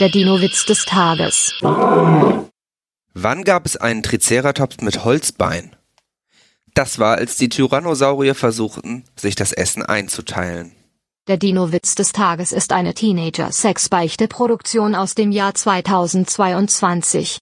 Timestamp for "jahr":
15.30-15.54